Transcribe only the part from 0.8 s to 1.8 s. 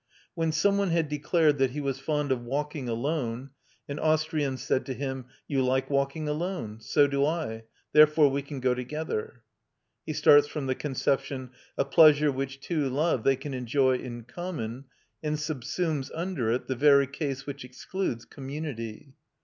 had declared that he